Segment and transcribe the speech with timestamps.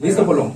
[0.00, 0.52] Listo, Polo.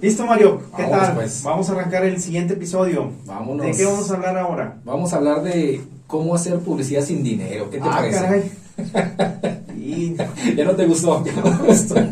[0.00, 0.62] Listo, Mario.
[0.76, 1.14] ¿Qué Vámonos, tal?
[1.14, 1.42] pues.
[1.42, 3.10] Vamos a arrancar el siguiente episodio.
[3.26, 3.66] Vámonos.
[3.66, 4.78] ¿De qué vamos a hablar ahora?
[4.84, 7.68] Vamos a hablar de cómo hacer publicidad sin dinero.
[7.70, 8.18] ¿Qué te ah, parece?
[8.20, 8.52] caray.
[9.76, 10.14] Y-
[10.56, 11.24] Ya no te gustó.
[11.24, 11.94] Ya no te gustó.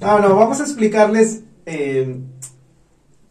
[0.00, 2.16] No, no, vamos a explicarles eh,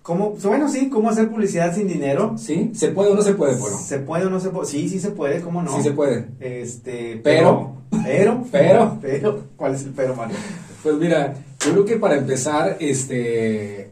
[0.02, 2.36] cómo, bueno, sí, cómo hacer publicidad sin dinero.
[2.38, 2.72] ¿Sí?
[2.76, 3.78] ¿Se puede o no se puede, Polo?
[3.78, 4.68] ¿Se puede o no se puede?
[4.68, 5.74] Sí, sí se puede, ¿cómo no?
[5.78, 6.26] Sí se puede.
[6.42, 7.78] Este, Pero.
[8.04, 8.98] pero, Pero.
[9.02, 10.36] pero, ¿cuál es el pero, Mario?
[10.84, 11.34] Pues mira,
[11.66, 13.92] yo creo que para empezar, este,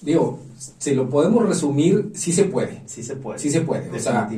[0.00, 0.40] digo,
[0.78, 2.82] si lo podemos resumir, sí se puede.
[2.86, 3.38] Sí se puede.
[3.38, 3.90] Sí se puede.
[3.90, 4.30] O sea,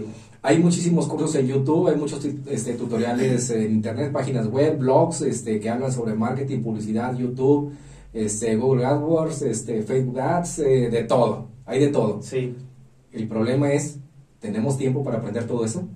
[0.42, 5.60] hay muchísimos cursos en YouTube, hay muchos este, tutoriales en internet, páginas web, blogs, este,
[5.60, 7.72] que hablan sobre marketing, publicidad, YouTube,
[8.12, 11.48] este, Google AdWords, este, Facebook Ads, eh, de todo.
[11.66, 12.22] Hay de todo.
[12.22, 12.56] Sí,
[13.12, 13.98] El problema es,
[14.40, 15.88] ¿tenemos tiempo para aprender todo eso?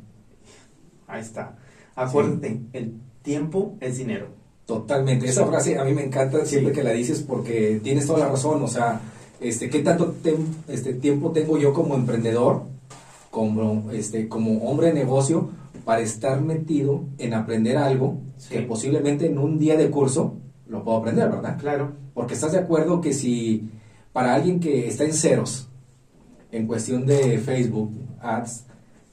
[1.07, 1.57] ahí está.
[1.95, 4.29] Acuérdate, el tiempo es dinero.
[4.67, 5.27] Totalmente.
[5.27, 8.63] Esa frase a mí me encanta siempre que la dices porque tienes toda la razón.
[8.63, 9.01] O sea,
[9.41, 10.15] este, ¿qué tanto
[10.69, 12.63] este, tiempo tengo yo como emprendedor,
[13.31, 15.51] como, este, como hombre de negocio,
[15.85, 18.55] para estar metido en aprender algo Sí.
[18.55, 20.35] que posiblemente en un día de curso
[20.67, 21.57] lo puedo aprender, ¿verdad?
[21.59, 21.93] Claro.
[22.15, 23.71] Porque estás de acuerdo que si
[24.13, 25.69] para alguien que está en ceros
[26.51, 28.65] en cuestión de Facebook Ads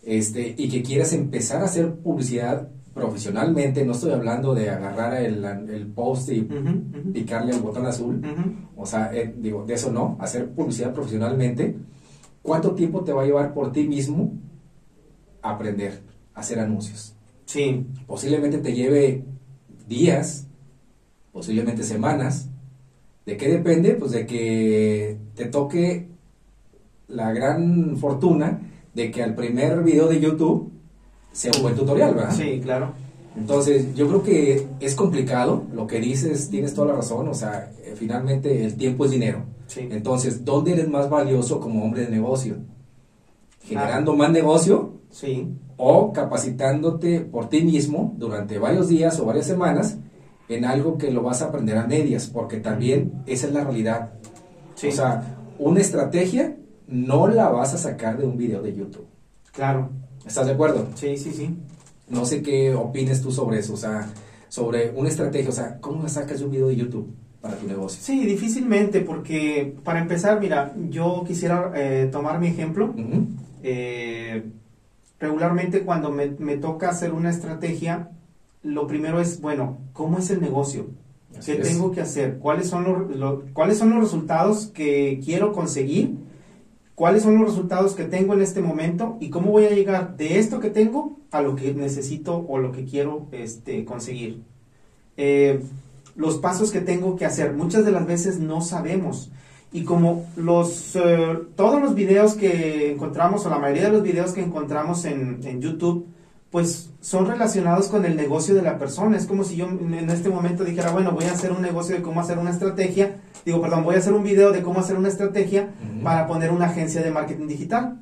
[0.03, 5.43] este, y que quieras empezar a hacer publicidad profesionalmente, no estoy hablando de agarrar el,
[5.45, 7.11] el post y ujú.
[7.13, 8.21] picarle al botón azul,
[8.75, 11.75] o sea, eh, digo, de eso no, hacer publicidad profesionalmente,
[12.41, 14.33] ¿cuánto tiempo te va a llevar por ti mismo
[15.41, 16.01] aprender
[16.33, 17.15] a hacer anuncios?
[17.45, 19.23] Sí, posiblemente te lleve
[19.87, 20.47] días,
[21.31, 22.49] posiblemente semanas.
[23.25, 23.95] ¿De qué depende?
[23.95, 26.07] Pues de que te toque
[27.07, 28.61] la gran fortuna
[28.93, 30.71] de que al primer video de YouTube
[31.31, 32.31] sea un buen tutorial, ¿verdad?
[32.31, 32.93] sí, claro.
[33.35, 37.71] Entonces, yo creo que es complicado, lo que dices, tienes toda la razón, o sea,
[37.81, 39.45] eh, finalmente el tiempo es dinero.
[39.67, 39.87] Sí.
[39.89, 42.57] Entonces, ¿dónde eres más valioso como hombre de negocio?
[43.63, 49.97] ¿Generando más negocio Sí, o capacitándote por ti mismo durante varios días o varias semanas
[50.47, 54.13] en algo que lo vas a aprender a medias, porque también esa es la realidad.
[54.75, 54.87] sí.
[54.87, 56.55] O sea, una estrategia
[56.87, 59.07] no la vas a sacar de un video de YouTube.
[59.53, 59.89] claro.
[60.25, 60.87] ¿Estás de acuerdo?
[60.95, 61.55] Sí, sí, sí.
[62.07, 64.07] No sé qué opines tú sobre eso, o sea,
[64.49, 67.67] sobre una estrategia, o sea, ¿cómo la sacas de un video de YouTube para tu
[67.67, 68.01] negocio?
[68.03, 72.87] Sí, difícilmente, porque para empezar, mira, yo quisiera eh, tomar mi ejemplo.
[72.97, 73.27] Ujú,
[73.63, 74.43] Eh,
[75.19, 78.09] regularmente cuando me, me toca hacer una estrategia,
[78.63, 80.87] lo primero es, bueno, ¿cómo es el negocio?
[81.37, 81.67] así ¿Qué es.
[81.69, 82.37] tengo que hacer?
[82.39, 86.15] ¿Cuáles son los, lo- ¿Cuáles son los resultados que quiero conseguir?
[86.95, 89.17] ¿Cuáles son los resultados que tengo en este momento?
[89.19, 92.71] ¿Y cómo voy a llegar de esto que tengo a lo que necesito o lo
[92.71, 94.43] que quiero este, conseguir?
[95.17, 95.61] Eh,
[96.15, 97.53] los pasos que tengo que hacer.
[97.53, 99.31] Muchas de las veces no sabemos.
[99.71, 104.33] Y como los, eh, todos los videos que encontramos, o la mayoría de los videos
[104.33, 106.05] que encontramos en, en YouTube,
[106.51, 109.15] pues son relacionados con el negocio de la persona.
[109.15, 112.01] Es como si yo en este momento dijera, bueno, voy a hacer un negocio de
[112.01, 113.21] cómo hacer una estrategia.
[113.45, 115.69] Digo, perdón, voy a hacer un video de cómo hacer una estrategia
[116.03, 118.01] para poner una agencia de marketing digital.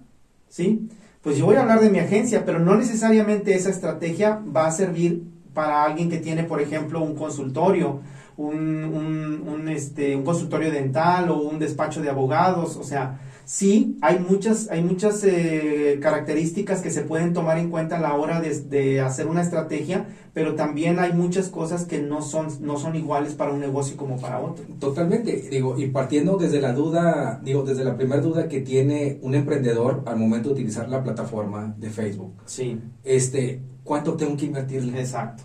[0.49, 0.89] ¿Sí?
[1.21, 4.71] Pues yo voy a hablar de mi agencia, pero no necesariamente esa estrategia va a
[4.71, 5.23] servir
[5.53, 8.01] para alguien que tiene, por ejemplo, un consultorio,
[8.35, 12.77] un, un, un, este, un consultorio dental o un despacho de abogados.
[12.77, 17.97] O sea, sí, hay muchas, hay muchas eh, características que se pueden tomar en cuenta
[17.97, 22.21] a la hora de, de hacer una estrategia, pero también hay muchas cosas que no
[22.21, 24.63] son, no son iguales para un negocio como para otro.
[24.79, 29.33] Totalmente, digo, y partiendo desde la duda, digo, desde la primera duda que tiene un
[29.33, 34.99] emprendedor al momento de utilizar la plataforma de Facebook, Sí, este, ¿cuánto tengo que invertirle?
[34.99, 35.43] exacto.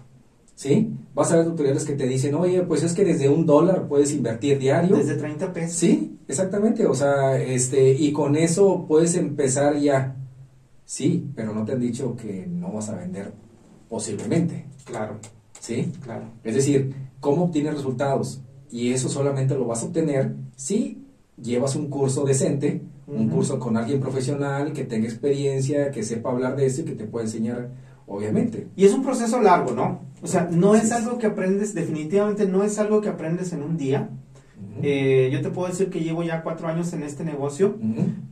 [0.54, 0.92] ¿Sí?
[1.14, 4.12] Vas a ver tutoriales que te dicen, oye, pues es que desde un dólar puedes
[4.12, 4.96] invertir diario.
[4.96, 5.76] Desde 30 pesos.
[5.76, 10.16] Sí, exactamente, o sea, este, y con eso puedes empezar ya.
[10.84, 13.32] Sí, pero no te han dicho que no vas a vender
[13.88, 15.18] posiblemente, Claro,
[15.60, 15.90] ¿sí?
[16.02, 16.24] claro.
[16.42, 18.40] Es decir, ¿cómo obtienes resultados?
[18.70, 21.04] Y eso solamente lo vas a obtener si
[21.40, 26.56] llevas un curso decente, un curso con alguien profesional que tenga experiencia, que sepa hablar
[26.56, 27.70] de eso y que te pueda enseñar,
[28.06, 28.68] obviamente.
[28.76, 30.00] Y es un proceso largo, ¿no?
[30.22, 33.76] O sea, no es algo que aprendes, definitivamente no es algo que aprendes en un
[33.76, 34.08] día.
[34.82, 37.76] Eh, yo te puedo decir que llevo ya cuatro años en este negocio.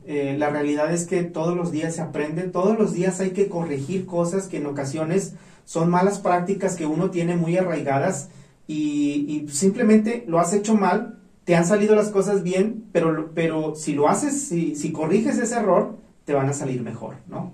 [0.05, 3.47] Eh, la realidad es que todos los días se aprende, todos los días hay que
[3.47, 5.35] corregir cosas que en ocasiones
[5.65, 8.29] son malas prácticas que uno tiene muy arraigadas
[8.67, 13.75] y, y simplemente lo has hecho mal, te han salido las cosas bien, pero, pero
[13.75, 17.51] si lo haces, si, si corriges ese error, te van a salir mejor, ¿no?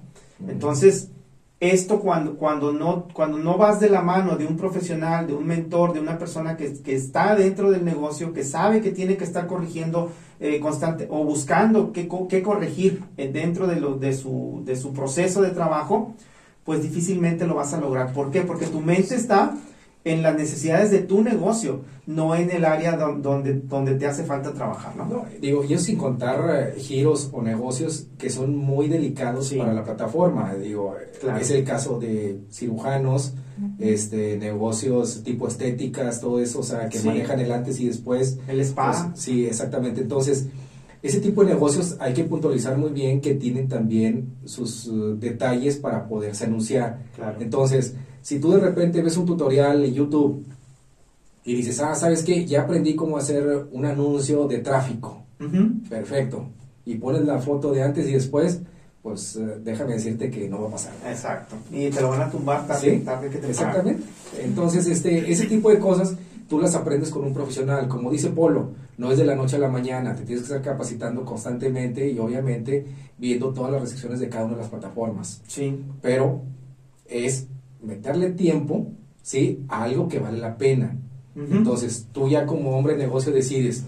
[0.48, 1.10] Entonces,
[1.60, 5.46] esto cuando, cuando, no, cuando no vas de la mano de un profesional, de un
[5.46, 9.26] mentor, de una persona que, que está dentro del negocio, que sabe que tiene que
[9.26, 10.10] estar corrigiendo
[10.40, 15.42] eh, constante o buscando qué, qué corregir dentro de, lo, de, su, de su proceso
[15.42, 16.14] de trabajo,
[16.64, 18.14] pues difícilmente lo vas a lograr.
[18.14, 18.42] ¿Por qué?
[18.42, 19.58] Porque tu mente está
[20.06, 24.24] en las necesidades de tu negocio, no en el área don- donde, donde te hace
[24.24, 25.06] falta trabajar, ¿no?
[25.06, 29.58] No, digo, yo sin contar eh, giros o negocios que son muy delicados Sí.
[29.58, 30.56] para la plataforma.
[30.56, 31.38] Digo, eh, Claro.
[31.40, 33.34] es el caso de cirujanos,
[33.78, 37.08] este, negocios tipo estéticas, todo eso, o sea, que Sí.
[37.08, 38.40] manejan el antes y después.
[38.48, 39.10] El spa.
[39.12, 40.02] Pues, sí, exactamente.
[40.02, 40.48] Entonces,
[41.04, 45.76] ese tipo de negocios hay que puntualizar muy bien que tienen también sus eh, detalles
[45.78, 47.00] para poderse anunciar.
[47.16, 47.38] Claro.
[47.42, 50.46] Entonces, si tú de repente ves un tutorial en YouTube
[51.44, 52.46] y dices, ah, ¿sabes qué?
[52.46, 55.24] Ya aprendí cómo hacer un anuncio de tráfico.
[55.90, 56.46] Perfecto.
[56.86, 58.62] Y pones la foto de antes y después,
[59.02, 60.94] pues eh, déjame decirte que no va a pasar.
[61.08, 61.56] Exacto.
[61.72, 64.04] Y te lo van a tumbar tarde, Sí, tarde que te Exactamente.
[64.42, 66.16] Entonces, este, ese tipo de cosas
[66.50, 67.88] tú las aprendes con un profesional.
[67.88, 70.62] Como dice Polo, no es de la noche a la mañana, te tienes que estar
[70.62, 72.86] capacitando constantemente y obviamente
[73.18, 75.42] viendo todas las restricciones de cada una de las plataformas.
[75.48, 75.80] Sí.
[76.02, 76.42] Pero
[77.06, 77.48] es
[77.84, 78.88] meterle tiempo,
[79.22, 79.64] ¿sí?
[79.68, 80.98] A algo que vale la pena.
[81.36, 83.86] Entonces, tú ya como hombre de negocio decides,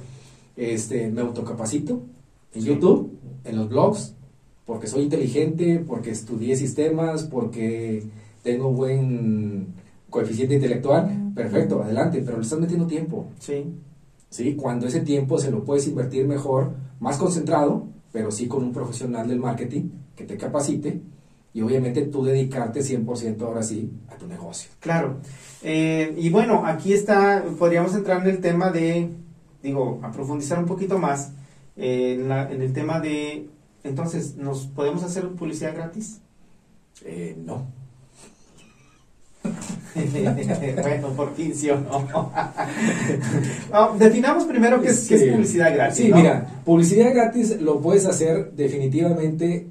[0.56, 2.02] este, me autocapacito
[2.54, 2.68] en Sí.
[2.70, 4.16] YouTube, en los blogs,
[4.66, 8.04] porque soy inteligente, porque estudié sistemas, porque
[8.44, 9.68] tengo buen
[10.10, 13.66] coeficiente intelectual, perfecto, adelante, pero le estás metiendo tiempo, Sí.
[14.30, 14.56] ¿sí?
[14.56, 19.28] Cuando ese tiempo se lo puedes invertir mejor, más concentrado, pero sí con un profesional
[19.28, 21.02] del marketing que te capacite
[21.53, 24.69] y obviamente tú dedicarte 100% ahora sí a tu negocio.
[24.80, 25.18] Claro.
[25.63, 29.09] Eh, y bueno, aquí está, podríamos entrar en el tema de,
[29.62, 31.31] digo, a profundizar un poquito más
[31.77, 33.48] eh, en, la- en el tema de,
[33.83, 36.19] entonces, ¿nos podemos hacer publicidad gratis?
[37.06, 37.65] Eh, no.
[40.81, 42.07] bueno, por fin sí o no.
[43.71, 45.31] No, definamos primero qué es, qué es Sí.
[45.31, 45.97] publicidad gratis.
[45.97, 46.18] Sí, ¿no?
[46.18, 49.68] mira, publicidad gratis lo puedes hacer definitivamente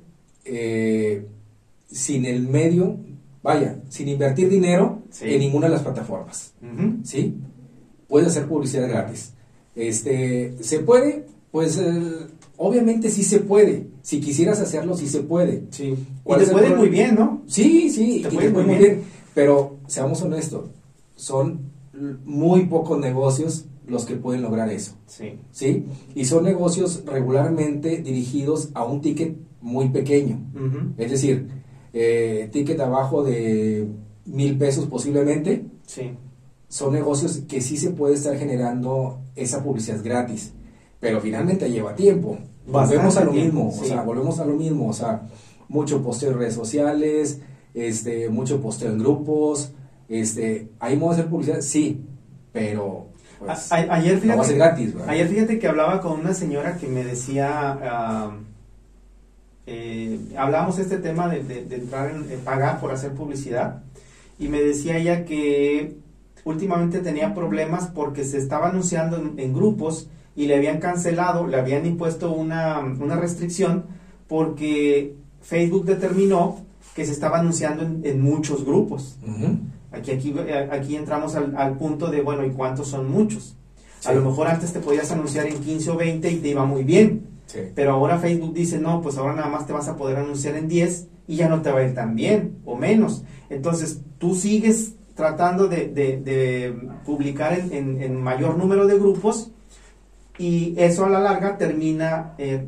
[1.90, 2.98] sin el medio,
[3.42, 5.24] vaya, sin invertir dinero Sí.
[5.34, 6.52] en ninguna de las plataformas.
[7.04, 7.34] ¿sí?
[8.08, 9.32] Puedes hacer publicidad gratis.
[9.74, 11.26] Este, ¿se puede?
[11.50, 12.02] Pues eh,
[12.56, 13.88] obviamente sí se puede.
[14.02, 15.64] Si quisieras hacerlo, sí se puede.
[15.70, 15.84] Sí.
[15.84, 17.42] Y ¿Cuál te puede muy bien, ¿no?
[17.46, 18.78] Sí, sí, Te y puede te muy bien.
[18.78, 19.02] bien.
[19.34, 20.70] Pero seamos honestos,
[21.14, 21.70] son
[22.24, 24.92] muy pocos negocios los que pueden lograr eso.
[25.06, 25.32] Sí.
[25.50, 25.86] ¿sí?
[26.14, 30.38] Y son negocios regularmente dirigidos a un ticket muy pequeño.
[30.96, 31.48] Es decir,
[31.92, 33.86] eh, ticket abajo de
[34.26, 35.64] mil pesos posiblemente.
[35.86, 36.12] Sí.
[36.68, 40.52] Son negocios que sí se puede estar generando esa publicidad gratis.
[41.00, 42.38] Pero finalmente lleva tiempo.
[42.66, 43.72] Bastante volvemos a lo tiempo, mismo.
[43.72, 43.80] sí.
[43.82, 44.88] O sea, volvemos a lo mismo.
[44.88, 45.22] O sea,
[45.68, 47.40] mucho posteo en redes sociales,
[47.74, 49.72] este, mucho posteo en grupos.
[50.08, 51.60] Este, ¿Hay modo de hacer publicidad?
[51.60, 52.04] Sí.
[52.52, 53.06] Pero
[53.38, 54.94] pues, A- ayer no va a fíjate, ser gratis.
[54.94, 55.08] ¿verdad?
[55.10, 58.36] ayer fíjate que hablaba con una señora que me decía, ah,
[59.72, 63.82] eh, hablábamos de este tema de, de- de entrar en, de pagar por hacer publicidad
[64.38, 65.96] y me decía ella que
[66.44, 71.56] últimamente tenía problemas porque se estaba anunciando en, en grupos y le habían cancelado, le
[71.58, 73.84] habían impuesto una, una restricción
[74.26, 76.64] porque Facebook determinó
[76.94, 79.18] que se estaba anunciando en, en muchos grupos.
[79.92, 80.34] Aquí, aquí,
[80.70, 83.56] aquí entramos al, al punto de, bueno, ¿y cuántos son muchos?
[84.06, 86.84] A lo mejor antes te podías anunciar en 15 o 20 y te iba muy
[86.84, 87.60] bien, Sí.
[87.74, 90.68] pero ahora Facebook dice, no, pues ahora nada más te vas a poder anunciar en
[90.68, 93.24] 10 y ya no te va a ir tan bien o menos.
[93.48, 99.50] Entonces, tú sigues tratando de, de- de publicar en, en- en mayor número de grupos
[100.38, 102.64] y eso a la larga termina, eh,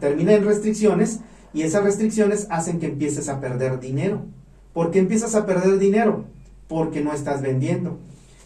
[0.00, 1.20] termina en restricciones
[1.52, 4.22] y esas restricciones hacen que empieces a perder dinero.
[4.72, 6.24] ¿Por qué empiezas a perder dinero?
[6.68, 7.98] Porque no estás vendiendo.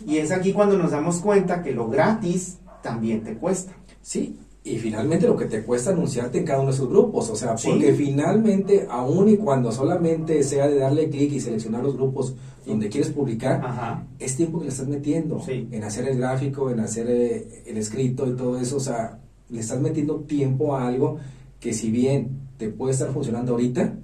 [0.06, 3.72] Y es aquí cuando nos damos cuenta que lo gratis también te cuesta.
[4.02, 7.36] Sí, y finalmente lo que te cuesta anunciarte en cada uno de esos grupos, o
[7.36, 7.68] sea, Sí.
[7.68, 12.34] porque finalmente, aun y cuando solamente sea de darle clic y seleccionar los grupos
[12.66, 14.06] donde quieres publicar, Ajá.
[14.18, 15.68] es tiempo que le estás metiendo Sí.
[15.70, 19.18] en hacer el gráfico, en hacer eh, el escrito y todo eso, o sea,
[19.50, 21.18] le estás metiendo tiempo a algo
[21.60, 23.98] que si bien te puede estar funcionando ahorita,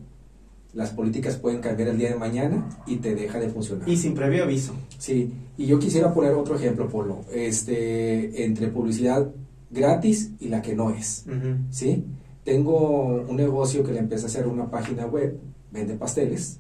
[0.75, 3.89] las políticas pueden cambiar el día de mañana y te deja de funcionar.
[3.89, 4.75] Y sin previo aviso.
[4.99, 9.31] Sí, y yo quisiera poner otro ejemplo, Polo, este, entre publicidad
[9.71, 11.25] gratis y la que no es.
[11.71, 12.05] ¿sí?
[12.45, 15.39] Tengo un negocio que le empecé a hacer una página web,
[15.71, 16.59] vende pasteles,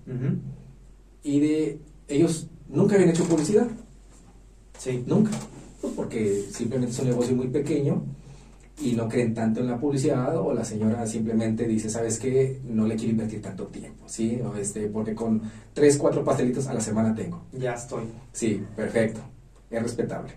[1.22, 3.68] y de ellos nunca habían hecho publicidad,
[4.78, 5.04] Sí.
[5.06, 5.30] nunca,
[5.80, 8.02] pues porque simplemente es un negocio muy pequeño,
[8.82, 12.60] y no creen tanto en la publicidad o la señora simplemente dice, ¿sabes qué?
[12.64, 14.40] No le quiero invertir tanto tiempo, ¿sí?
[14.42, 15.42] O este, porque con
[15.74, 17.42] tres, cuatro pastelitos a la semana tengo.
[17.52, 18.04] Ya estoy.
[18.32, 19.20] Sí, perfecto.
[19.70, 20.32] Es respetable.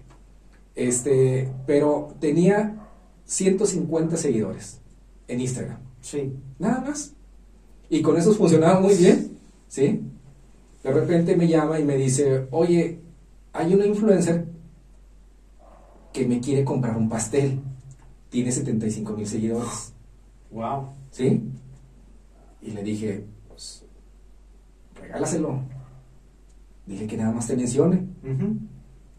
[0.75, 2.89] Este, pero tenía
[3.25, 4.79] 150 seguidores
[5.27, 5.79] en Instagram.
[6.01, 6.33] Sí.
[6.59, 7.13] Nada más.
[7.89, 9.37] Y con eso funcionaba muy bien,
[9.67, 10.01] ¿sí?
[10.83, 12.99] De repente me llama y me dice, oye,
[13.53, 14.45] hay una influencer
[16.11, 17.59] que me quiere comprar un pastel.
[18.29, 19.93] Tiene 75 mil seguidores.
[20.51, 20.89] Wow.
[21.11, 21.43] ¿Sí?
[22.61, 23.85] Y le dije, pues,
[24.95, 25.61] regálaselo.
[26.85, 28.05] Dile que nada más te mencione.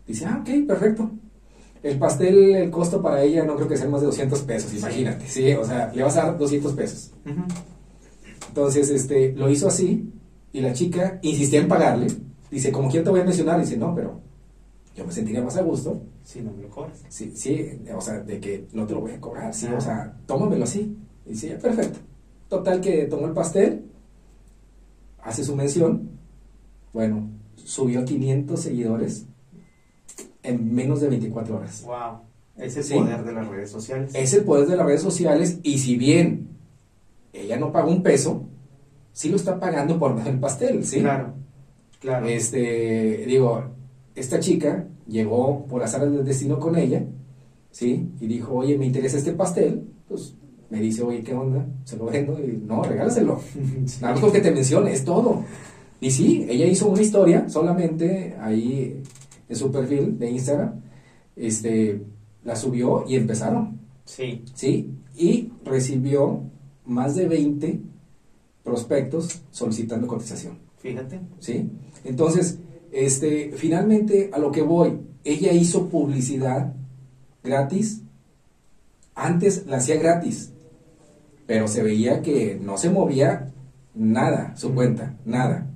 [0.06, 1.10] Dice, ah, ok, perfecto.
[1.84, 5.28] El pastel, el costo para ella no creo que sea más de 200 pesos, imagínate.
[5.28, 7.10] Sí, o sea, le vas a dar 200 pesos.
[8.48, 10.10] Entonces, este, lo hizo así
[10.50, 12.06] y la chica insistía en pagarle.
[12.50, 14.18] Dice, como quién te voy a mencionar, dice, no, pero
[14.96, 16.00] yo me sentiría más a gusto.
[16.22, 17.02] Sí, no me lo cobras.
[17.10, 19.74] Sí, sí, o sea, de que no te lo voy a cobrar, sí, Ah.
[19.76, 20.96] o sea, tómamelo así.
[21.26, 21.98] Dice, ya, perfecto.
[22.48, 23.84] Total que tomó el pastel,
[25.22, 26.08] hace su mención,
[26.94, 29.26] bueno, subió a 500 seguidores
[30.44, 31.82] en menos de 24 horas.
[31.84, 32.20] Wow.
[32.56, 32.94] Es el Sí.
[32.94, 34.12] poder de las redes sociales.
[34.14, 36.48] Es el poder de las redes sociales y si bien
[37.32, 38.44] ella no paga un peso,
[39.12, 41.00] sí lo está pagando por el pastel, ¿sí?
[41.00, 41.34] Claro.
[42.00, 42.26] Claro.
[42.26, 43.64] Este, digo,
[44.14, 47.04] esta chica llegó por azar del destino con ella,
[47.72, 48.08] ¿sí?
[48.20, 49.82] Y dijo, oye, me interesa este pastel.
[50.08, 50.34] Pues
[50.70, 51.66] me dice, oye, ¿qué onda?
[51.84, 53.40] Se lo vendo y no, regálaselo.
[53.86, 53.98] Sí.
[54.00, 55.42] Nada más que te mencione, es todo.
[56.00, 59.02] Y sí, ella hizo una historia solamente ahí
[59.48, 60.80] en su perfil de Instagram,
[61.36, 62.02] este,
[62.44, 64.42] la subió y empezaron, Sí.
[64.54, 64.90] ¿sí?
[65.16, 66.42] Y recibió
[66.84, 67.80] más de 20
[68.62, 70.58] prospectos solicitando cotización.
[70.78, 71.20] Fíjate.
[71.38, 71.70] ¿sí?
[72.04, 72.58] Entonces,
[72.92, 76.74] este, finalmente a lo que voy, ella hizo publicidad
[77.42, 78.02] gratis,
[79.14, 80.52] antes la hacía gratis,
[81.46, 83.52] pero se veía que no se movía
[83.94, 85.70] nada su cuenta, nada.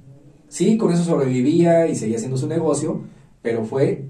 [0.48, 3.02] Sí, con eso sobrevivía y seguía haciendo su negocio,
[3.42, 4.04] pero fue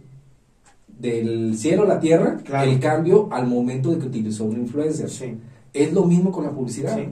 [0.98, 2.70] del cielo a la tierra Claro.
[2.70, 5.10] el cambio al momento de que utilizó un influencer.
[5.10, 5.34] Sí.
[5.72, 6.96] Es lo mismo con la publicidad.
[6.96, 7.08] Sí.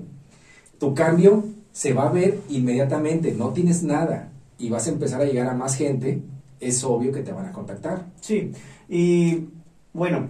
[0.79, 5.25] Tu cambio se va a ver inmediatamente, no tienes nada y vas a empezar a
[5.25, 6.23] llegar a más gente,
[6.59, 8.07] es obvio que te van a contactar.
[8.21, 8.51] Sí,
[8.89, 9.45] y
[9.93, 10.27] bueno,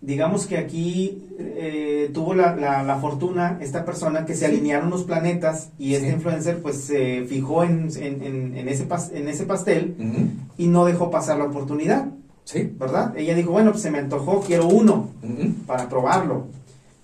[0.00, 5.04] digamos que aquí eh, tuvo la, la- la fortuna esta persona que se alinearon los
[5.04, 9.44] planetas y este influencer pues se fijó en, en- en- en ese pas- en ese
[9.44, 9.94] pastel.
[10.60, 12.06] Y no dejó pasar la oportunidad,
[12.44, 12.70] Sí.
[12.78, 13.16] ¿verdad?
[13.16, 15.08] Ella dijo, bueno, pues se me antojó, quiero uno
[15.66, 16.46] para probarlo.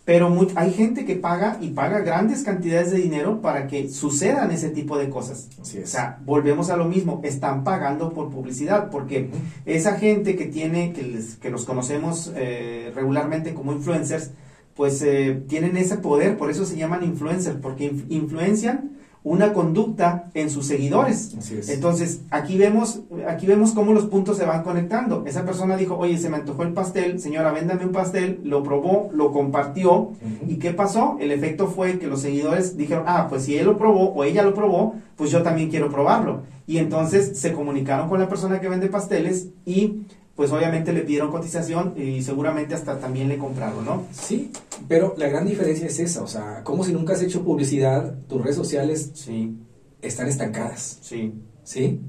[0.04, 4.50] Pero mu- hay gente que paga y paga grandes cantidades de dinero para que sucedan
[4.52, 5.48] ese tipo de cosas.
[5.60, 9.30] Así O sea, volvemos a lo mismo, están pagando por publicidad, porque
[9.64, 14.30] esa gente que tiene, que, les- que los conocemos eh, regularmente como influencers,
[14.76, 18.90] pues eh, tienen ese poder, por eso se llaman influencers, porque inf- influencian
[19.26, 21.35] una conducta en sus seguidores.
[21.37, 21.68] Así es.
[21.68, 25.25] Entonces, aquí vemos, aquí vemos cómo los puntos se van conectando.
[25.26, 29.11] Esa persona dijo, oye, se me antojó el pastel, señora, véndame un pastel, lo probó,
[29.12, 30.12] lo compartió.
[30.47, 31.16] ¿Y qué pasó?
[31.18, 34.45] El efecto fue que los seguidores dijeron, ah, pues si él lo probó o ella
[34.45, 36.42] lo probó, pues yo también quiero probarlo.
[36.68, 40.02] Y entonces se comunicaron con la persona que vende pasteles y
[40.36, 44.04] pues obviamente le pidieron cotización y seguramente hasta también le compraron, ¿no?
[44.12, 44.50] Sí,
[44.86, 48.42] pero la gran diferencia es esa, o sea, como si nunca has hecho publicidad, tus
[48.42, 49.56] redes sociales Sí,
[50.02, 51.32] están estancadas, sí.
[51.64, 52.00] ¿sí?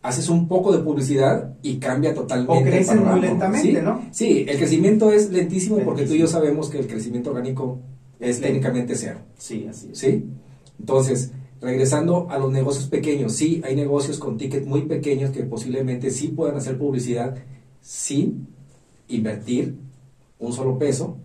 [0.00, 2.52] Haces un poco de publicidad y cambia totalmente.
[2.52, 3.78] O el crecen muy lentamente, ¿sí?
[3.82, 4.02] ¿no?
[4.10, 7.80] Sí, el crecimiento es lentísimo porque tú y yo sabemos que el crecimiento orgánico
[8.18, 8.46] es Lento.
[8.46, 9.18] técnicamente cero.
[9.38, 9.98] Sí, así es.
[9.98, 10.24] ¿Sí?
[10.78, 16.10] Entonces, regresando a los negocios pequeños, sí, hay negocios con tickets muy pequeños que posiblemente
[16.10, 17.36] sí puedan hacer publicidad
[17.84, 18.48] sin
[19.08, 19.76] invertir
[20.38, 21.18] un solo peso,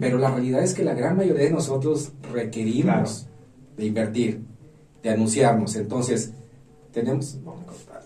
[0.00, 3.28] pero la realidad es que la gran mayoría de nosotros requerimos
[3.76, 4.40] de invertir,
[5.00, 5.76] de anunciarnos.
[5.76, 6.32] Entonces,
[6.92, 7.38] tenemos...
[7.44, 8.00] Vamos a cortar.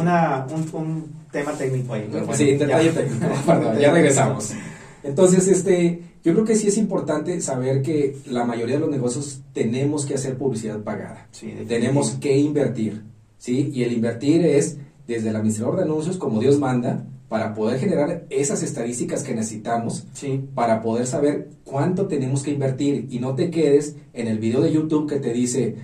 [0.00, 2.08] Una, un, un tema técnico ahí.
[2.10, 3.26] pero bueno, sí, detalle técnico.
[3.46, 4.52] Perdón, ya regresamos.
[5.04, 9.42] Entonces, este, yo creo que sí es importante saber que la mayoría de los negocios
[9.52, 11.28] tenemos que hacer publicidad pagada.
[11.30, 11.54] Sí.
[11.68, 13.04] Tenemos que invertir,
[13.38, 13.70] ¿sí?
[13.72, 18.24] Y el invertir es desde el administrador de anuncios, como Dios manda, para poder generar
[18.28, 23.48] esas estadísticas que necesitamos Sí, para poder saber cuánto tenemos que invertir y no te
[23.52, 25.76] quedes en el video de YouTube que te dice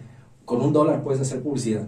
[0.45, 1.87] con un dólar puedes hacer publicidad,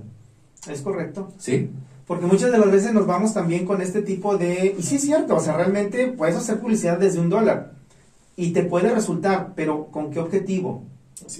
[0.70, 1.32] es correcto.
[1.38, 1.70] ¿sí?
[2.06, 4.76] Porque muchas de las veces nos vamos también con este tipo de...
[4.78, 7.73] Y sí es cierto, o sea, realmente puedes hacer publicidad desde un dólar
[8.36, 10.84] y te puede resultar, pero ¿con qué objetivo?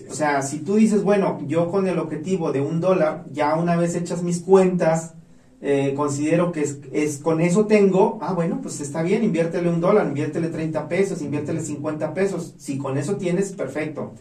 [0.09, 3.77] O sea, si tú dices, bueno, yo con el objetivo de un dólar, ya una
[3.77, 5.15] vez hechas mis cuentas,
[5.61, 9.81] eh, considero que es, es, con eso tengo, ah, bueno, pues está bien, inviértele un
[9.81, 12.55] dólar, inviértele 30 pesos, inviértele 50 pesos.
[12.59, 14.13] Si con eso tienes, perfecto.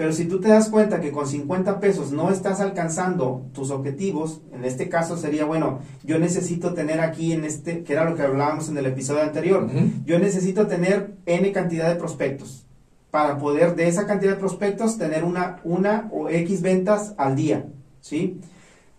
[0.00, 4.40] Pero si tú te das cuenta que con 50 pesos no estás alcanzando tus objetivos,
[4.50, 8.22] en este caso sería, bueno, yo necesito tener aquí en este, que era lo que
[8.22, 9.68] hablábamos en el episodio anterior,
[10.06, 12.64] yo necesito tener N cantidad de prospectos
[13.10, 17.66] para poder de esa cantidad de prospectos tener una, una o X ventas al día,
[18.00, 18.40] ¿sí?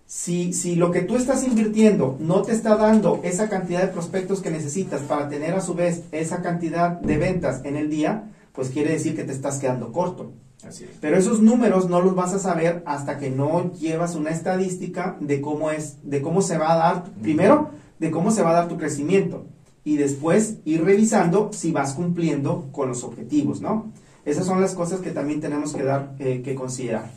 [0.06, 4.40] Si, si lo que tú estás invirtiendo no te está dando esa cantidad de prospectos
[4.40, 8.70] que necesitas para tener a su vez esa cantidad de ventas en el día, pues
[8.70, 10.34] quiere decir que te estás quedando corto.
[10.66, 10.92] Así es.
[11.00, 15.42] Pero esos números no los vas a saber hasta que no llevas una estadística de
[15.42, 18.68] cómo es, de cómo se va a dar, primero, de cómo se va a dar
[18.68, 19.46] tu crecimiento
[19.84, 23.92] y después ir revisando si vas cumpliendo con los objetivos, ¿no?
[24.26, 27.12] Esas son las cosas que también tenemos que dar, eh, que considerar.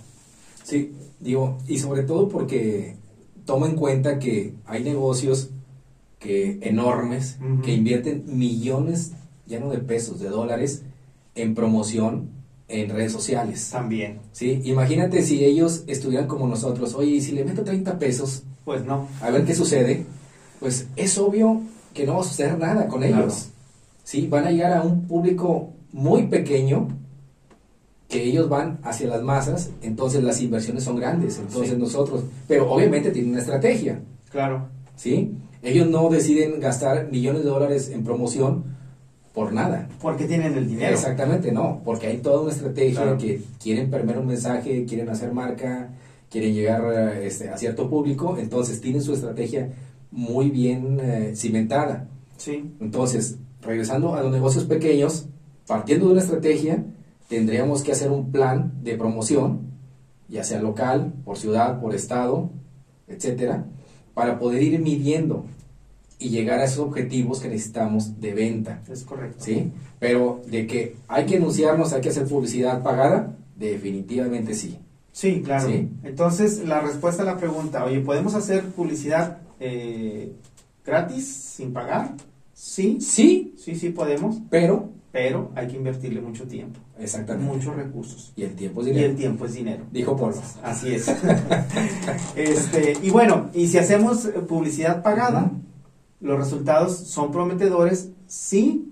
[0.62, 2.96] Sí, digo, y sobre todo porque
[3.44, 5.50] toma en cuenta que hay negocios
[6.18, 9.12] que enormes que invierten millones,
[9.46, 10.82] ya no de pesos, de dólares
[11.34, 12.30] en promoción
[12.68, 13.68] en redes sociales.
[13.70, 14.20] También.
[14.32, 18.84] Sí, imagínate si ellos estuvieran como nosotros, oye, y si le meto 30 pesos, Pues
[18.84, 19.08] no.
[19.20, 20.06] a ver qué sucede,
[20.60, 21.60] pues es obvio
[21.92, 23.24] que no va a suceder nada con Claro.
[23.24, 23.48] ellos.
[24.02, 26.88] Sí, van a llegar a un público muy pequeño
[28.08, 31.76] que ellos van hacia las masas, entonces las inversiones son grandes, entonces Sí.
[31.78, 34.68] nosotros, pero obviamente tienen una estrategia, Claro.
[34.96, 35.32] ¿sí?
[35.62, 38.73] Ellos no deciden gastar millones de dólares en promoción
[39.34, 39.88] por nada.
[40.00, 40.94] Porque tienen el dinero.
[40.94, 43.18] Exactamente, no, porque hay toda una estrategia Claro.
[43.18, 45.90] que quieren permear un mensaje, quieren hacer marca,
[46.30, 49.70] quieren llegar este, a cierto público, entonces tienen su estrategia
[50.12, 52.06] muy bien eh, cimentada.
[52.36, 52.72] Sí.
[52.80, 55.26] Entonces, regresando a los negocios pequeños,
[55.66, 56.84] partiendo de una estrategia,
[57.28, 59.62] tendríamos que hacer un plan de promoción,
[60.28, 62.50] ya sea local, por ciudad, por estado,
[63.08, 63.66] etcétera,
[64.14, 65.44] para poder ir midiendo
[66.18, 68.82] y llegar a esos objetivos que necesitamos de venta.
[68.90, 69.44] Es correcto.
[69.44, 69.72] ¿sí?
[69.98, 74.78] Pero de que hay que anunciarnos, hay que hacer publicidad pagada, definitivamente sí.
[75.12, 75.68] Sí, claro.
[75.68, 75.88] Sí.
[76.02, 80.32] Entonces, la respuesta a la pregunta, oye, ¿podemos hacer publicidad eh,
[80.84, 82.14] gratis, sin pagar?
[82.52, 87.52] Sí, Sí, sí, sí podemos, pero, pero hay que invertirle mucho tiempo, exactamente.
[87.52, 88.32] muchos recursos.
[88.36, 89.10] Y el tiempo es Y dinero.
[89.10, 89.84] el tiempo es dinero.
[89.92, 90.36] Dijo Polo.
[90.62, 91.08] Así es.
[92.36, 95.50] este, y bueno, y si hacemos publicidad pagada.
[96.24, 98.90] Los resultados son prometedores si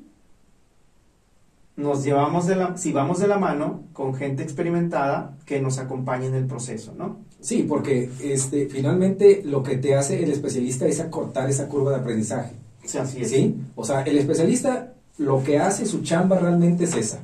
[1.77, 6.27] nos llevamos de la, si vamos de la mano con gente experimentada que nos acompañe
[6.27, 7.17] en el proceso, ¿no?
[7.41, 11.97] Sí, porque este, finalmente lo que te hace el especialista es acortar esa curva de
[11.97, 12.53] aprendizaje.
[12.85, 13.31] Sí, así es.
[13.31, 13.57] ¿Sí?
[13.77, 17.21] O sea, el especialista lo que hace, su chamba realmente es esa.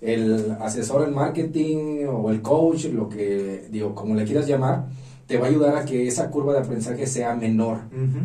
[0.00, 4.86] El asesor en marketing o el coach, lo que, digo, como le quieras llamar,
[5.26, 7.78] te va a ayudar a que esa curva de aprendizaje sea menor.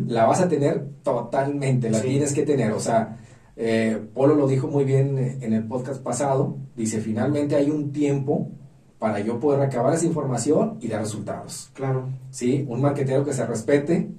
[0.06, 2.08] La vas a tener totalmente, la Sí.
[2.08, 2.72] tienes que tener.
[2.72, 3.18] O sea,
[3.56, 6.56] eh, Polo lo dijo muy bien en el podcast pasado.
[6.76, 8.50] Dice, finalmente hay un tiempo
[8.98, 11.70] para yo poder recabar esa información y dar resultados.
[11.74, 12.66] Claro, ¿Sí?
[12.68, 14.10] Un marketero que se respete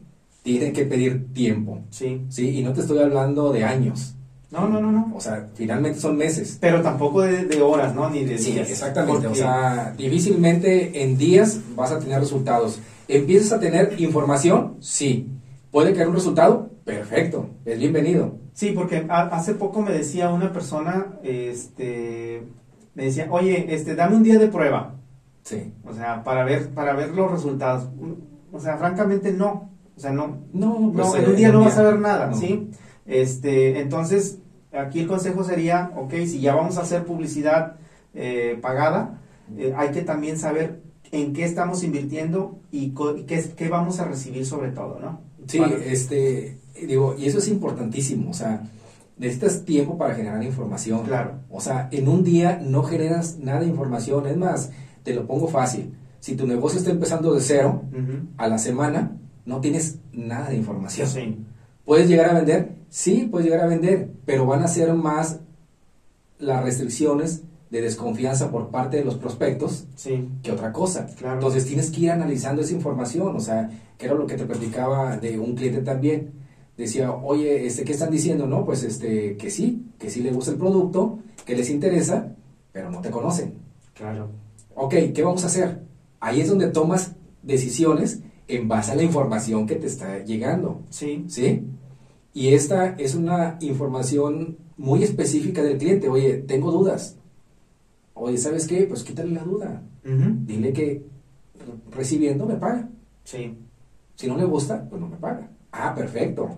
[0.44, 1.82] tiene que pedir tiempo.
[1.92, 2.26] sí.
[2.30, 2.58] ¿Sí?
[2.60, 4.16] Y no te estoy hablando de años.
[4.52, 5.12] No, no, no, no.
[5.16, 6.58] O sea, finalmente son meses.
[6.60, 8.10] Pero tampoco de, de horas, ¿no?
[8.10, 8.70] Ni de Sí, días.
[8.70, 9.28] exactamente.
[9.28, 12.80] O sea, difícilmente en días vas a tener resultados.
[13.08, 14.76] ¿Empiezas a tener información?
[14.82, 15.30] Sí.
[15.72, 16.70] ¿Puede caer un resultado?
[16.84, 17.50] Perfecto.
[17.66, 18.36] Es bienvenido.
[18.54, 22.44] Sí, porque ha- hace poco me decía una persona, este,
[22.96, 24.96] me decía, oye, este, dame un día de prueba,
[25.44, 25.74] Sí.
[25.86, 27.88] o sea, para ver, para ver los resultados.
[28.52, 31.62] O sea, francamente no, o sea, no, No, pues, no, en eh, un día no
[31.62, 32.36] vas a ver nada, no.
[32.36, 32.70] ¿sí?
[33.12, 34.40] Este, entonces,
[34.72, 37.76] aquí el consejo sería, ok, si ya vamos a hacer publicidad
[38.14, 39.20] eh, pagada,
[39.58, 42.94] eh, hay que también saber en qué estamos invirtiendo y,
[43.28, 45.20] qué, qué vamos a recibir sobre todo, ¿no?
[45.46, 48.64] Sí, este, digo, y eso es importantísimo, o sea,
[49.18, 51.04] necesitas tiempo para generar información.
[51.04, 51.34] Claro.
[51.50, 54.72] O sea, en un día no generas nada de información, es más,
[55.04, 55.94] te lo pongo fácil.
[56.22, 57.84] Si tu negocio está empezando de cero,
[58.38, 61.10] a la semana no tienes nada de información.
[61.10, 61.38] Sí,
[61.92, 62.70] ¿Puedes llegar a vender?
[62.88, 65.42] Sí, puedes llegar a vender, pero van a ser más
[66.40, 71.08] las restricciones de desconfianza por parte de los prospectos sí, que otra cosa.
[71.18, 71.34] Claro.
[71.34, 75.18] Entonces tienes que ir analizando esa información, o sea, que era lo que te platicaba
[75.18, 76.32] de un cliente también.
[76.78, 78.48] Decía, oye, este, ¿qué están diciendo?
[78.48, 82.34] No, pues este, que sí, que sí les gusta el producto, que les interesa,
[82.72, 83.56] pero no te conocen.
[83.94, 84.30] claro.
[84.76, 85.82] Ok, ¿qué vamos a hacer?
[86.22, 90.84] Ahí es donde tomas decisiones en base a la información que te está llegando.
[90.90, 91.66] Sí, ¿sí?
[92.34, 96.08] Y esta es una información muy específica del cliente.
[96.10, 97.18] Oye, tengo dudas.
[98.14, 98.84] Oye, ¿sabes qué?
[98.86, 99.82] Pues quítale la duda.
[100.04, 101.04] Dile que
[101.60, 102.90] re- recibiendo me paga.
[103.24, 103.58] sí,
[104.16, 105.50] Si no le gusta, pues no me paga.
[105.72, 106.50] Ah, perfecto.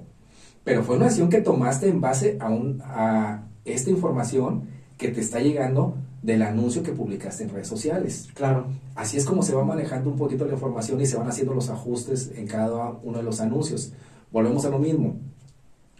[0.63, 4.63] Pero fue una acción que tomaste en base a, un, a esta información
[4.97, 8.29] que te está llegando del anuncio que publicaste en redes sociales.
[8.33, 8.67] Claro.
[8.95, 11.69] Así es como se va manejando un poquito la información y se van haciendo los
[11.69, 13.91] ajustes en cada uno de los anuncios.
[14.31, 15.17] Volvemos a lo mismo.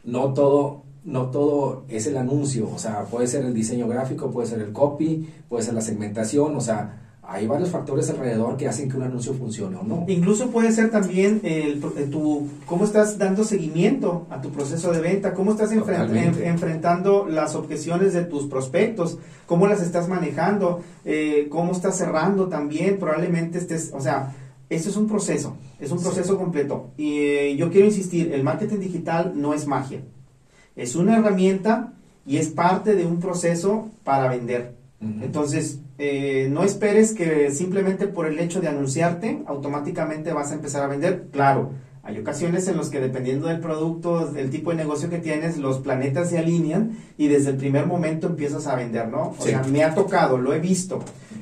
[0.04, 4.48] No todo, no todo es el anuncio, o sea, puede ser el diseño gráfico, puede
[4.48, 8.90] ser el copy, puede ser la segmentación, o sea, hay varios factores alrededor que hacen
[8.90, 10.04] que un anuncio funcione o no.
[10.08, 11.80] Incluso puede ser también el,
[12.12, 18.14] tu, cómo estás dando seguimiento a tu proceso de venta, cómo estás enfrentando las objeciones
[18.14, 24.02] de tus prospectos, cómo las estás manejando, eh, cómo estás cerrando también, probablemente estés, o
[24.02, 24.36] sea,
[24.76, 26.92] esto es un proceso, es un proceso completo.
[26.98, 30.02] Y eh, yo quiero insistir, el marketing digital no es magia,
[30.76, 31.94] es una herramienta
[32.26, 34.76] y es parte de un proceso para vender.
[35.22, 40.82] Entonces, eh, no esperes que simplemente por el hecho de anunciarte, automáticamente vas a empezar
[40.82, 41.28] a vender.
[41.32, 41.72] Claro,
[42.04, 45.80] hay ocasiones en las que dependiendo del producto, del tipo de negocio que tienes, los
[45.80, 49.34] planetas se alinean y desde el primer momento empiezas a vender, ¿no?
[49.38, 51.00] O sea, me ha tocado, lo he visto.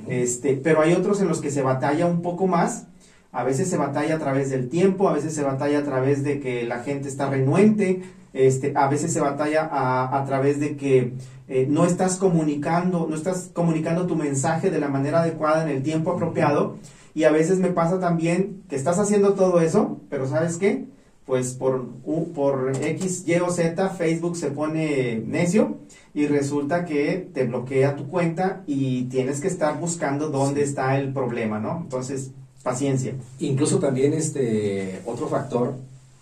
[0.07, 2.85] Este, pero hay otros en los que se batalla un poco más.
[3.31, 6.39] A veces se batalla a través del tiempo, a veces se batalla a través de
[6.39, 8.01] que la gente está renuente,
[8.33, 11.13] este, a veces se batalla a, través de que
[11.47, 15.83] eh, no estás comunicando, no estás comunicando tu mensaje de la manera adecuada en el
[15.83, 16.77] tiempo apropiado.
[17.13, 20.85] Y a veces me pasa también que estás haciendo todo eso, pero ¿sabes qué?
[21.25, 21.87] Pues por,
[22.33, 25.77] por X, Y o Z, Facebook se pone necio
[26.13, 31.13] y resulta que te bloquea tu cuenta y tienes que estar buscando dónde está el
[31.13, 31.79] problema, ¿no?
[31.83, 32.31] Entonces,
[32.63, 33.15] paciencia.
[33.39, 35.76] Incluso también este otro factor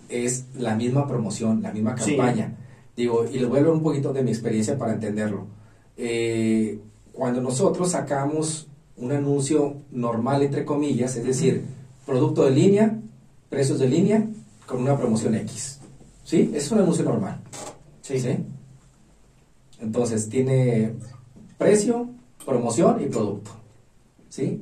[0.09, 2.55] es la misma promoción, la misma campaña.
[2.95, 5.47] Digo, y les voy a hablar un poquito de mi experiencia para entenderlo.
[5.95, 6.79] Eh,
[7.13, 11.63] cuando nosotros sacamos un anuncio normal, entre comillas, es decir,
[12.05, 12.99] producto de línea,
[13.49, 14.27] precios de línea,
[14.65, 15.79] con una promoción X.
[16.23, 16.51] ¿Sí?
[16.53, 17.39] Es un anuncio normal.
[18.01, 18.19] Sí.
[18.19, 18.37] ¿Sí?
[19.79, 20.93] Entonces, tiene
[21.57, 22.09] precio,
[22.45, 23.51] promoción y producto.
[24.29, 24.61] ¿Sí?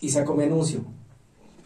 [0.00, 0.84] Y saco mi anuncio.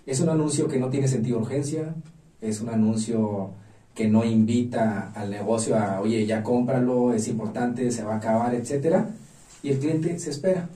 [0.07, 1.95] Es un anuncio que no tiene sentido de urgencia,
[2.40, 3.51] es un anuncio
[3.95, 8.55] que no invita al negocio a, oye, ya cómpralo, es importante, se va a acabar,
[8.55, 9.11] etcétera,
[9.62, 10.69] y el cliente se espera,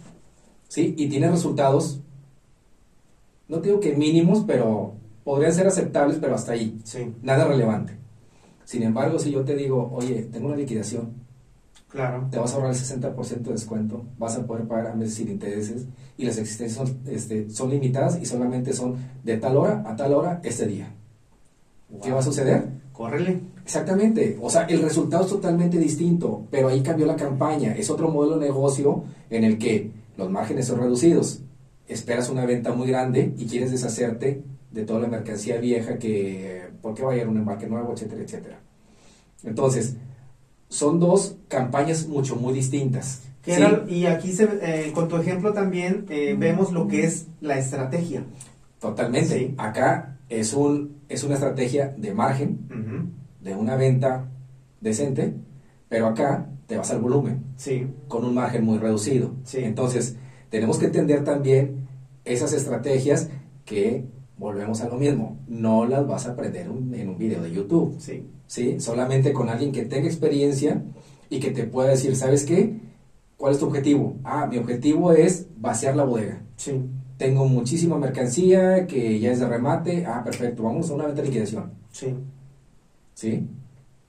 [0.68, 0.94] ¿sí?
[0.96, 2.00] Y tiene resultados,
[3.46, 7.14] no digo que mínimos, pero podrían ser aceptables, pero hasta ahí, sí.
[7.22, 7.94] nada relevante.
[8.64, 11.12] Sin embargo, si yo te digo, oye, tengo una liquidación,
[11.90, 12.28] claro.
[12.30, 15.28] te vas a ahorrar el 60% de descuento, vas a poder pagar a meses sin
[15.28, 19.96] intereses, y las existencias son, este, son limitadas y solamente son de tal hora a
[19.96, 20.94] tal hora este día.
[22.02, 22.68] ¿Qué va a suceder?
[22.92, 23.40] Córrele.
[23.64, 24.38] Exactamente.
[24.40, 27.74] O sea, el resultado es totalmente distinto, pero ahí cambió la campaña.
[27.74, 31.40] Es otro modelo de negocio en el que los márgenes son reducidos.
[31.88, 36.94] Esperas una venta muy grande y quieres deshacerte de toda la mercancía vieja que, ¿por
[36.94, 38.60] qué va a ir un embarque nuevo, etcétera, etcétera?
[39.42, 39.96] Entonces,
[40.70, 43.24] son dos campañas mucho, muy distintas.
[43.88, 48.24] y aquí, se, eh, con tu ejemplo también, eh, vemos lo que es la estrategia.
[48.78, 49.54] Totalmente.
[49.58, 54.28] Acá es, un, es una estrategia de margen, de una venta
[54.80, 55.34] decente,
[55.88, 57.88] pero acá te vas al volumen, sí.
[58.06, 59.34] con un margen muy reducido.
[59.42, 59.58] Sí.
[59.58, 60.16] Entonces,
[60.50, 61.88] tenemos que entender también
[62.24, 63.28] esas estrategias
[63.64, 64.04] que,
[64.38, 67.96] volvemos a lo mismo, no las vas a aprender en un video de YouTube.
[67.98, 68.24] Sí.
[68.46, 68.80] ¿sí?
[68.80, 70.82] Solamente con alguien que tenga experiencia
[71.28, 72.80] y que te pueda decir, ¿sabes qué?
[73.36, 74.16] ¿Cuál es tu objetivo?
[74.24, 76.42] Ah, mi objetivo es vaciar la bodega.
[76.56, 76.80] Sí
[77.20, 81.28] tengo muchísima mercancía que ya es de remate, ah, perfecto, vamos a una venta de
[81.28, 81.70] liquidación.
[81.90, 82.14] Sí.
[83.12, 83.46] ¿Sí?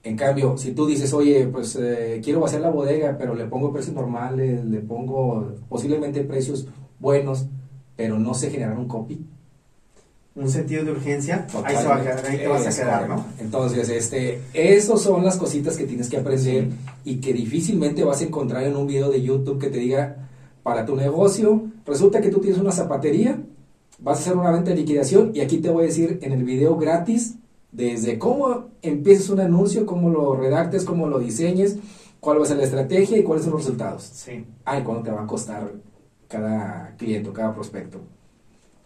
[0.02, 3.70] En cambio, si tú dices, oye, pues eh, quiero vaciar la bodega, pero le pongo
[3.70, 6.66] precios normales, le pongo posiblemente precios
[6.98, 7.48] buenos,
[7.96, 9.22] pero no sé generar un copy.
[10.34, 13.26] Un sentido de urgencia, ahí, se va a quedar, ahí te vas a quedar, ¿no?
[13.38, 16.68] Entonces, este, esas son las cositas que tienes que aprender
[17.04, 20.28] y que difícilmente vas a encontrar en un video de YouTube que te diga,
[20.62, 23.42] para tu negocio, resulta que tú tienes una zapatería,
[23.98, 26.44] vas a hacer una venta de liquidación y aquí te voy a decir en el
[26.44, 27.36] video gratis
[27.70, 31.78] desde cómo empieces un anuncio, cómo lo redactes, cómo lo diseñes,
[32.20, 34.02] cuál va a ser la estrategia y cuáles son los resultados.
[34.02, 34.44] Sí.
[34.64, 35.72] Ay, cuánto te va a costar
[36.28, 38.00] cada cliente cada prospecto.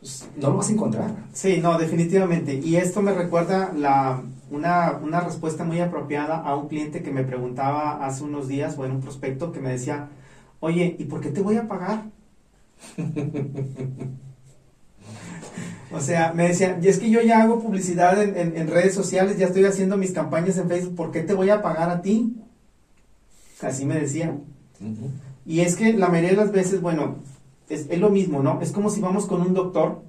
[0.00, 1.10] Pues, no lo vas a encontrar.
[1.32, 2.54] Sí, no, definitivamente.
[2.54, 7.24] Y esto me recuerda la, una, una respuesta muy apropiada a un cliente que me
[7.24, 10.08] preguntaba hace unos días, bueno, un prospecto que me decía,
[10.60, 12.04] oye, ¿y por qué te voy a pagar?
[15.92, 19.46] o sea, me decían, y es que yo ya hago publicidad en, redes sociales, ya
[19.46, 22.36] estoy haciendo mis campañas en Facebook, ¿por qué te voy a pagar a ti?
[23.62, 24.44] Así me decían.
[25.46, 27.16] Y es que la mayoría de las veces, bueno,
[27.68, 28.60] es, lo mismo, ¿no?
[28.60, 30.02] Es como si vamos con un doctor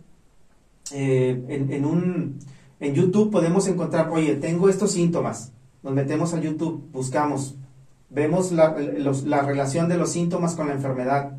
[0.94, 2.40] eh, en, un,
[2.80, 5.52] En YouTube podemos encontrar, oye, tengo estos síntomas.
[5.84, 7.56] Nos metemos a YouTube, buscamos,
[8.10, 11.38] vemos la, los- la relación de los síntomas con la enfermedad.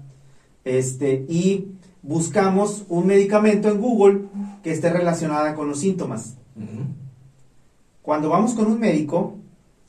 [0.64, 1.68] Este, y
[2.02, 4.22] buscamos un medicamento en Google
[4.62, 6.37] que esté relacionada con los síntomas.
[8.02, 9.37] Cuando vamos con un médico,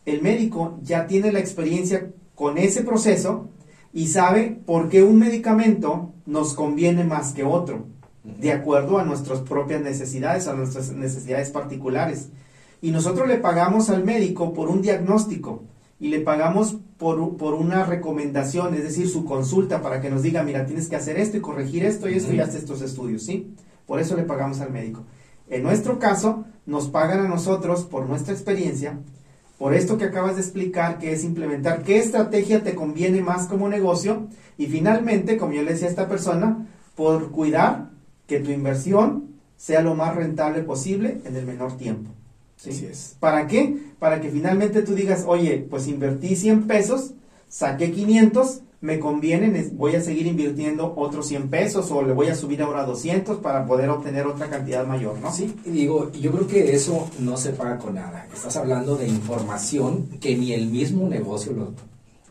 [0.06, 3.48] el médico ya tiene la experiencia con ese proceso
[3.93, 7.88] y sabe por qué un medicamento nos conviene más que otro,
[8.23, 12.30] de acuerdo a nuestras propias necesidades, a nuestras necesidades particulares.
[12.82, 15.63] Y nosotros le pagamos al médico por un diagnóstico
[15.99, 20.43] y le pagamos por, por una recomendación, es decir, su consulta para que nos diga,
[20.43, 23.54] mira, tienes que hacer esto y corregir esto y esto y haz estos estudios, ¿sí?
[23.86, 25.04] Por eso le pagamos al médico.
[25.49, 28.99] En nuestro caso, nos pagan a nosotros por nuestra experiencia,
[29.60, 33.67] por esto que acabas de explicar, que es implementar qué estrategia te conviene más como
[33.67, 37.89] negocio y finalmente, como yo le decía a esta persona, por cuidar
[38.26, 42.10] que tu inversión sea lo más rentable posible en el menor tiempo.
[42.56, 42.69] ¿sí?
[42.69, 43.17] Así es.
[43.19, 43.78] ¿Para qué?
[44.00, 47.12] Para que finalmente tú digas, oye, pues invertí 100 pesos,
[47.50, 52.28] saqué 500, me conviene, ne- voy a seguir invirtiendo otros 100 pesos o le voy
[52.28, 55.32] a subir ahora 200 para poder obtener otra cantidad mayor, ¿no?
[55.34, 58.26] Sí, y digo, yo creo que eso no se paga con nada.
[58.34, 61.74] Estás hablando de información que ni el mismo negocio lo-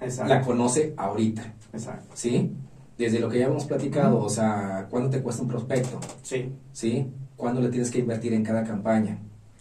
[0.00, 0.32] Exacto.
[0.32, 2.08] la conoce ahorita, Exacto.
[2.14, 2.52] ¿sí?
[2.96, 6.00] Desde lo que ya hemos platicado, o sea, ¿cuánto te cuesta un prospecto?
[6.22, 7.06] Sí, ¿Sí?
[7.36, 9.18] ¿Cuándo le tienes que invertir en cada campaña?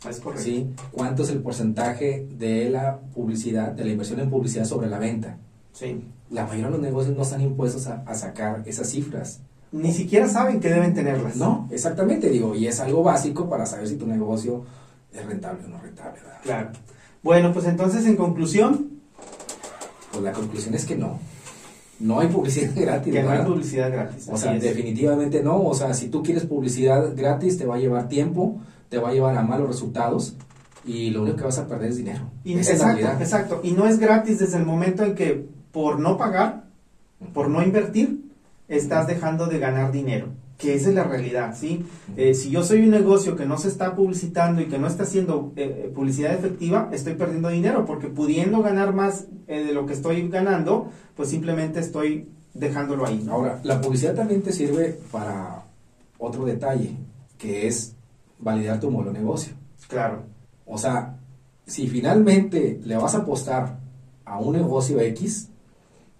[0.09, 0.43] es correcto.
[0.45, 0.67] ¿Sí?
[0.91, 5.37] ¿Cuánto es el porcentaje de la publicidad, de la inversión en publicidad sobre la venta?
[5.73, 6.01] Sí.
[6.29, 9.39] La mayoría de los negocios no están impuestos a, a sacar esas cifras.
[9.71, 11.35] Ni siquiera saben que deben tenerlas.
[11.35, 14.63] No, exactamente, digo, y es algo básico para saber si tu negocio
[15.13, 16.39] es rentable o no rentable, ¿verdad?
[16.43, 16.69] Claro.
[17.23, 18.91] Bueno, pues entonces en conclusión,
[20.11, 21.19] Pues la conclusión es que no.
[21.99, 24.27] No hay publicidad gratis, que no hay publicidad gratis.
[24.31, 24.63] O sea, es.
[24.63, 25.61] definitivamente no.
[25.63, 28.59] O sea, si tú quieres publicidad gratis, te va a llevar tiempo,
[28.89, 30.35] te va a llevar a malos resultados
[30.85, 32.29] y lo único que vas a perder es dinero.
[32.43, 33.59] Y- Esa exacto, exacto.
[33.63, 36.63] Y no es gratis desde el momento en que por no pagar,
[37.35, 38.31] por no invertir,
[38.67, 40.29] estás dejando de ganar dinero.
[40.57, 41.85] Que esa es la realidad, ¿sí?
[42.15, 45.03] Eh, si yo soy un negocio que no se está publicitando y que no está
[45.03, 49.93] haciendo eh, publicidad efectiva, estoy perdiendo dinero porque pudiendo ganar más eh, de lo que
[49.93, 53.21] estoy ganando, pues simplemente estoy dejándolo ahí.
[53.23, 53.33] ¿no?
[53.33, 55.63] Ahora, la publicidad también te sirve para
[56.17, 56.95] otro detalle,
[57.37, 57.93] que es
[58.39, 59.53] validar tu modelo de negocio.
[59.87, 60.23] Claro,
[60.65, 61.19] O sea,
[61.67, 63.77] si finalmente le vas a apostar
[64.25, 65.49] a un negocio X,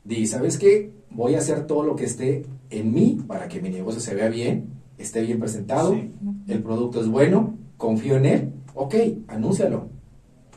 [0.07, 0.91] di, ¿sabes qué?
[1.11, 4.29] Voy a hacer todo lo que esté en mí para que mi negocio se vea
[4.29, 4.65] bien,
[4.97, 6.11] esté bien presentado, Sí.
[6.47, 8.95] el producto es bueno, confío en él, ok,
[9.27, 9.89] anúncialo.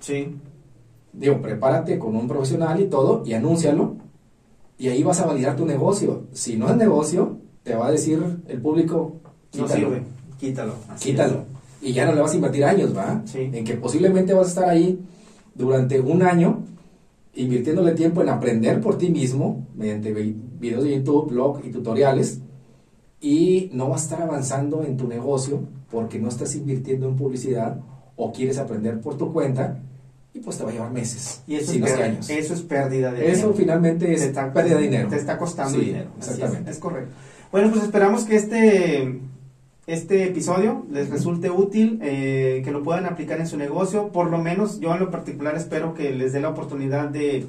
[0.01, 0.37] sí,
[1.13, 3.97] Digo, prepárate con un profesional y todo y anúncialo.
[4.79, 6.29] Y ahí vas a validar tu negocio.
[6.33, 9.17] Si no es negocio, te va a decir el público,
[9.59, 10.03] no quítalo, sirve,
[10.39, 10.75] quítalo.
[11.01, 11.45] quítalo.
[11.83, 13.23] Y ya no le vas a invertir años, ¿va?
[13.25, 13.51] Sí.
[13.53, 15.01] En que posiblemente vas a estar ahí
[15.57, 16.61] durante un año
[17.35, 22.41] invirtiéndole tiempo en aprender por ti mismo, mediante vi- videos de YouTube, blog y tutoriales,
[23.21, 27.81] y no vas a estar avanzando en tu negocio porque no estás invirtiendo en publicidad
[28.17, 29.81] o quieres aprender por tu cuenta,
[30.33, 32.31] y pues te va a llevar meses, Y eso, es pérdida, años.
[32.31, 33.55] eso es pérdida de Eso dinero.
[33.55, 35.09] finalmente Te es está- pérdida de dinero.
[35.09, 36.11] Te está costando Sí, dinero.
[36.21, 36.71] es, exactamente.
[36.71, 37.13] Es, correcto.
[37.51, 39.21] Bueno, pues esperamos que este,
[39.93, 44.09] este episodio les resulte útil, eh, que lo puedan aplicar en su negocio.
[44.09, 47.47] Por lo menos yo en lo particular espero que les dé la oportunidad de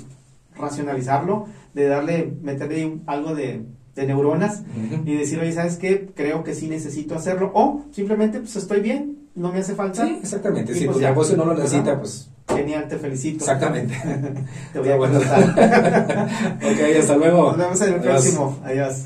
[0.58, 3.64] racionalizarlo, de darle, meterle algo de,
[3.96, 4.64] de neuronas
[5.06, 6.10] y decir, oye, ¿sabes qué?
[6.16, 7.52] Creo que sí necesito hacerlo.
[7.54, 10.06] O simplemente, pues estoy bien, no me hace falta.
[10.06, 10.72] Sí, exactamente.
[10.74, 11.64] Y Si pues tu negocio no lo ¿verdad?
[11.64, 13.38] necesita, pues Genial, te felicito.
[13.46, 13.96] exactamente.
[14.74, 15.20] Te voy a Bueno.
[15.20, 17.48] ok, hasta luego.
[17.50, 18.04] Nos vemos en el Adiós.
[18.14, 18.58] próximo.
[18.64, 19.06] Adiós.